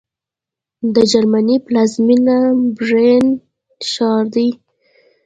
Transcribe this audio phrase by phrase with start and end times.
[0.93, 2.37] د جرمني پلازمېنه
[2.77, 3.25] برلین
[3.91, 4.49] ښار دی